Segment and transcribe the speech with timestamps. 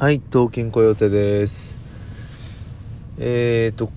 [0.00, 1.76] はい、東京コヨテです。
[3.18, 3.90] えーと、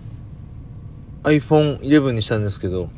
[1.23, 2.89] iPhone 11にしたんですけど、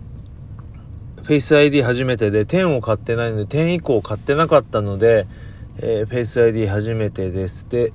[1.21, 5.27] Face ID 初めてで10を買ってないので、10以降買ってなかったので、
[5.77, 7.69] えー、Face ID 初めてです。
[7.69, 7.93] で、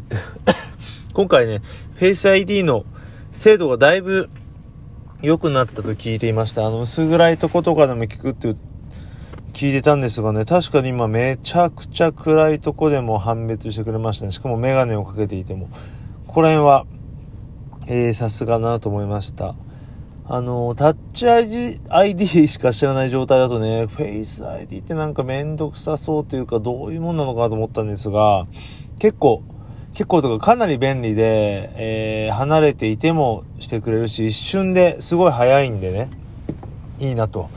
[1.12, 1.61] 今回ね、
[1.98, 2.84] Face ID の
[3.32, 4.30] 精度がだいぶ
[5.22, 6.64] 良くなったと聞いていました。
[6.64, 8.54] あの、薄暗いとことかでも聞くって
[9.53, 14.33] 聞いてたんですがね、確かに今めちゃくちゃ暗いとこでも判別してくれましたね。
[14.33, 15.69] しかもメガネをかけていても。
[16.27, 16.87] ここら辺は、
[17.88, 19.55] えー、さすがだなと思いました。
[20.27, 28.46] あの、タッチ ID, ID しか知らない状態だとね、Face ID ってなんかめんどくさそうというか、どういうもんなのかと思ったんですが、
[29.01, 29.43] 結構、
[29.93, 36.10] 結構とかかなり便利で、えー、離れていてもしてくれるし、一瞬ですごい早いんでね、
[37.01, 37.51] いいなと。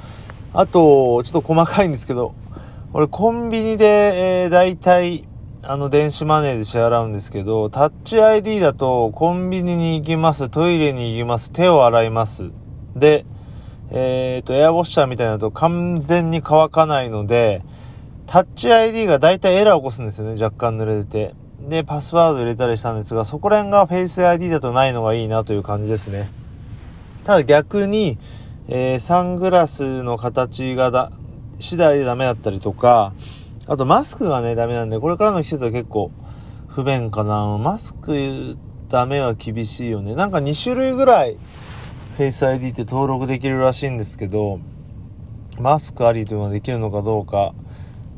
[0.53, 2.35] あと、ちょっと細かいんですけど、
[2.93, 5.27] 俺コンビニで、えー、大体、
[5.63, 12.51] あの、電子マネーで支払うんですけど、タッチ ID だと、コンビニに行きます、トイレに行きます、手を洗います。
[12.95, 13.25] で、
[13.89, 17.63] えっ、ー、と、エアウォッシャーみたいなと完全に乾かないので、
[18.27, 21.35] タッチ ID が大体エラーを起こすんですよね、若干濡れてて。
[21.67, 26.29] で、パスワード入れたりしたんですが、そこら辺が Face ID だとないのがいいなという感じですね。
[27.25, 28.19] ただ逆に、
[28.67, 31.11] えー、サングラスの形がだ、
[31.59, 33.13] 次第でダメだったりとか、
[33.67, 36.11] あとマスクがね、ダメなんで、これからの季節は結構
[36.67, 37.57] 不便かな。
[37.57, 38.57] マスク
[38.89, 40.15] ダメは厳しいよね。
[40.15, 41.37] なんか2種類ぐらい
[42.17, 44.59] Face ID って登録できるらしいんですけど、
[45.59, 47.53] マスクありというのはできるのかどうか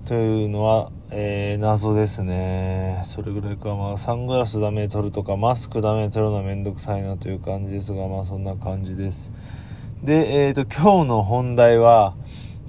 [0.06, 3.02] というのは、えー、謎ですね。
[3.06, 3.76] それぐらいか。
[3.76, 9.32] まあ、サングラスダメ取るとか、マスクダメ取るのはめんどくさいなという感じですが、まあそんな感じです。
[10.04, 12.16] で、えっ、ー、と、今日の本題は、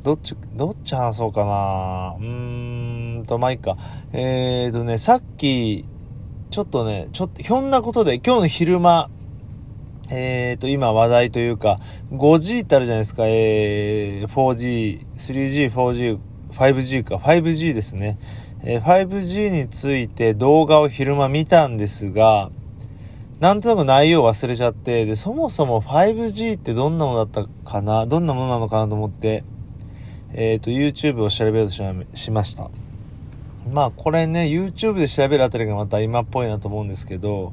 [0.03, 3.77] どっち、どっち話そうかなうーんと、まあ、いいか。
[4.13, 5.85] えっ、ー、とね、さっき、
[6.51, 9.11] ちょっとね、ちょっと、ひょんなことで、今日の昼間、
[10.11, 11.81] えっ、ー、と、今話題というか、
[12.13, 16.19] 5G ってあるじゃないですか、えー、4G、3G、4G、
[16.53, 18.19] 5G か、5G ですね。
[18.63, 22.51] えー、5G について動画を昼間見たんですが、
[23.41, 29.45] なんとなく内容忘れちゃって、で、そもそも 5G ってどんなものだったかな、どんなものなのかなと思って、
[30.33, 32.71] えっ、ー、と、YouTube を調べようとしました。
[33.71, 37.53] まあ、これね、YouTube で調べるあたりがまた今っぽいなと思うんですけど、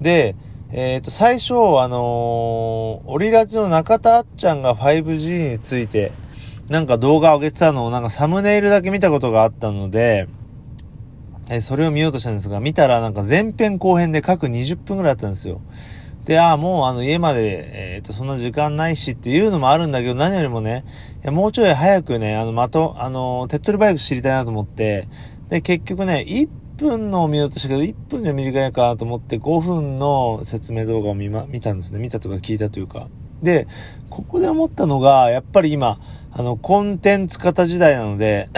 [0.00, 0.34] で、
[0.70, 6.12] えっ、ー、と、最初、あのー、オリラジの中田あっちゃんが 5G について、
[6.70, 10.26] なんか動画を上げてたのをなんかサムネイルだけ見たことがあったので、
[11.52, 15.60] えー、それを見ようとしたんですが、見たらなんか前編後編で各20分ぐらいあったんですよ。
[16.24, 20.84] で、ああ、もうあの家まで、えっ、ー、と、そんな時間ないしっていうのもあるんだけど、何よりもね、
[21.24, 25.08] もうちょい早くね、あの、的、あの、手っ取り早く知りたいなと思って、
[25.48, 26.48] で、結局ね、1
[26.78, 31.98] 分のを見ようとしたけど、1分じゃ短いかなと思って、5分の説明動画を見ま、見たんですね。
[31.98, 33.08] 見たとか聞いたというか。
[33.42, 33.66] で、
[34.08, 35.98] ここで思ったのが、やっぱり今、
[36.32, 38.48] あの、コンテンツ型時代なので、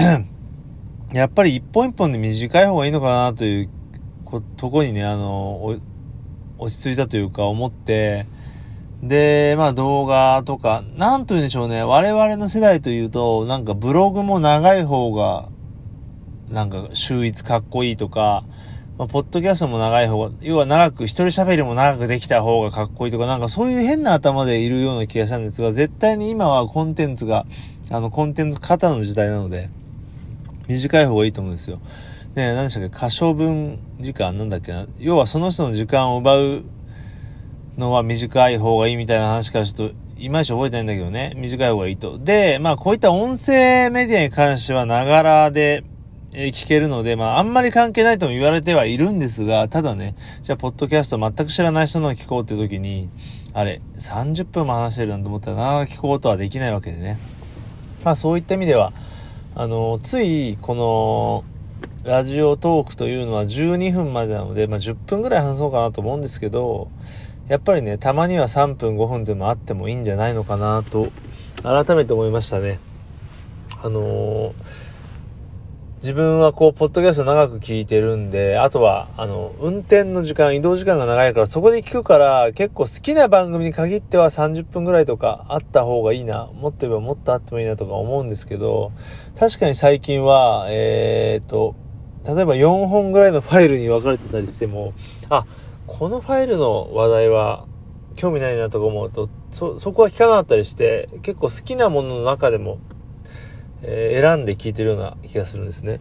[1.13, 3.71] やっぱり一本一本で短い方がいいのかなという
[4.57, 5.77] とこにね、あの、
[6.59, 8.27] 落ち着いたというか思って、
[9.03, 15.49] で、まあ動画とか、なんと言うんでしょうね、我々の世代というと、なんかブログも長い方が、
[16.51, 18.45] なんか秀逸かっこいいとか、
[18.97, 27.45] まあ、ポッドキャストも長い方が、要は長く、一人喋りも長くできた方がかっこいいとか、なんかそういう変な頭でいるような気がしたんですが、絶対に今はコンテンツが、
[27.91, 29.69] あの、コンテンツ型の時代なので、
[30.69, 31.81] 短い方がいいと思うんですよ。
[32.35, 32.91] ね何でしたっけ？
[32.91, 34.87] 可処分時間なんだっけな？
[34.99, 36.65] 要はその人の時間を奪う
[37.79, 41.33] のは短い方がいいみたいな話からちょっと、いまいち覚えてないんだけどね。
[41.37, 42.19] 短い方がいいと。
[42.19, 45.85] で、まあこういった音声メディアに関してはながらで、
[46.33, 53.09] え、聞けるので、まああんまり関係ないとも言われてはいるんですが、ただね、じゃあポッドキャスト全く知らない人の聞こうっていう時に、
[53.53, 57.19] あれ、30分も話してるなんて思ったらな聞こうとはできないわけでね。
[58.05, 58.93] まあそういった意味では、
[59.57, 61.45] あの、つい、この、
[62.03, 66.89] ラジオトークというのは12分までなので、まあ、10分ぐらい話そうかなと思うんですけど、
[67.47, 71.13] やっぱりね、たまには3分5分でもあってもいいんじゃないのかなと、
[71.63, 72.81] 改めて思いましたね。
[73.81, 74.53] あのー、
[76.05, 88.93] 自分はこう、ポッドキャスト長く聞いてるんで、あとは、あの、運転の時間、移動時間が長いから、そこで聞くから、結構好きな番組に限っては30分ぐらいとかあった方がいいな、もっと言えばもっとあってもいいなとか思うんですけど、
[89.41, 91.75] 確かに最近は、えー、っと、
[92.27, 94.93] 例えば4本ぐらいのファイルに分かれてたりしても、
[95.31, 95.47] あ、
[95.87, 97.65] このファイルの話題は
[98.17, 102.77] 興味ないなとか思うと、そ、そこは聞かなかったりして、結構好きなものの中でも、
[103.87, 106.01] えー、選んで聞いてるような気がするんですね。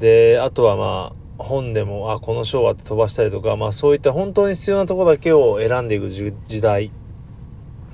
[0.00, 6.90] で、あとはまあ、本でも、あ、この章はって飛ばしたりとか、まあそういった本当に必要なとこだけを選んでいく時代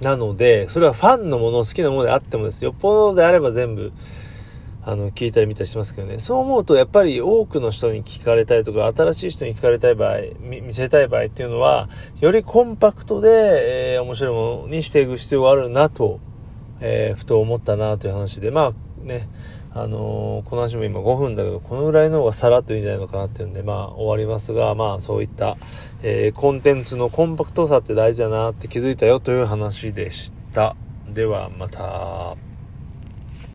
[0.02, 3.92] なので、それはファンのもの、好きなものであってもですよ、っぽどであれば全部、
[4.86, 6.18] あの、聞いたり見たりしますけどね。
[6.18, 11.88] そう思うと、やっぱり多くの人に聞かれたいとか、新しい人に聞かれたい場合、見せたい場合っていうのは、
[12.20, 16.20] よりコンパクトで、えー、面白いものにしていく必要があるなと、
[16.80, 19.28] えー、ふと思ったなという話で、まあね、
[19.72, 25.56] あのー、この話も今5分だけど、このぐらいの方がさらっといいんじゃないのかなっていうんで、まあ終わりますが、まあそういった、
[26.02, 30.76] えー、コンテンツのコンパクトさって大事だなって気づいたよという話でした。
[31.08, 32.53] ではまた。